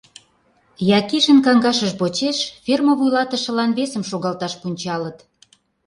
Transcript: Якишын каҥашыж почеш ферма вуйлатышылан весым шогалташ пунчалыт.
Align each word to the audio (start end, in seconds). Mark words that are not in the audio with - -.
Якишын 0.99 1.39
каҥашыж 1.45 1.91
почеш 1.99 2.37
ферма 2.65 2.93
вуйлатышылан 2.99 3.71
весым 3.77 4.03
шогалташ 4.09 4.53
пунчалыт. 4.61 5.17